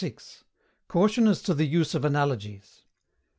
[0.01, 0.43] 106.
[0.87, 2.85] CAUTION AS TO THE USE OF ANALOGIES.